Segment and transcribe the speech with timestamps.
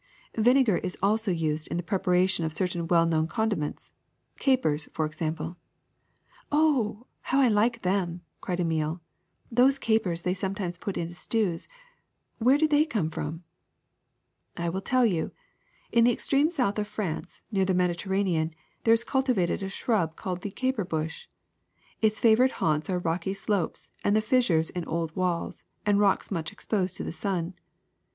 [0.39, 3.91] ''*^ Vinegar is also used in the preparation of cer tain well kno^Ti condiments—
[4.39, 5.57] capers, for example.''
[6.51, 8.99] 0h, how I like them!" cried Emile,
[9.55, 11.67] 'Hhose capers they sometimes put into stews.
[12.39, 13.43] Where do they come from?"
[14.57, 15.33] I will tell you.
[15.91, 18.55] In the extreme south of France, near the Mediterranean,
[18.85, 21.27] there is cultivated a shrub called the caper bush.
[22.01, 26.45] Its favorite haunts are rocky slopes and the fissures in old walls and rocks much
[26.45, 27.53] Caper Bush exposed to the sun.